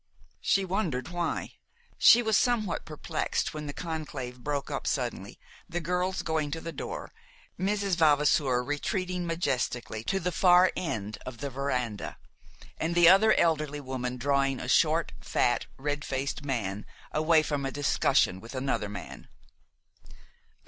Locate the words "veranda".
11.51-12.17